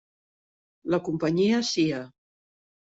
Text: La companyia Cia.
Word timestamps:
La 0.95 1.01
companyia 1.11 1.61
Cia. 1.75 2.05